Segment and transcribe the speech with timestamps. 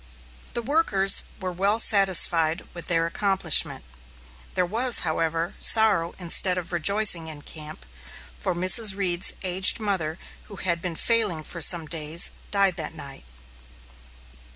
[0.55, 3.83] The workers were well satisfied with their accomplishment.
[4.55, 7.85] There was, however, sorrow instead of rejoicing in camp,
[8.35, 8.97] for Mrs.
[8.97, 13.25] Reed's aged mother, who had been failing for some days, died that night.